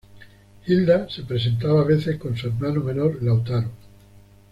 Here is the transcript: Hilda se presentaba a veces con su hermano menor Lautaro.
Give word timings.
Hilda 0.65 1.07
se 1.11 1.21
presentaba 1.25 1.81
a 1.81 1.85
veces 1.85 2.17
con 2.17 2.35
su 2.35 2.47
hermano 2.47 2.83
menor 2.83 3.21
Lautaro. 3.21 3.69